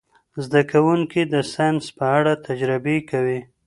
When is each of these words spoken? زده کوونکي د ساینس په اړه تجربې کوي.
زده 0.43 0.61
کوونکي 0.71 1.21
د 1.33 1.35
ساینس 1.53 1.83
په 1.97 2.05
اړه 2.17 2.33
تجربې 2.47 2.97
کوي. 3.09 3.39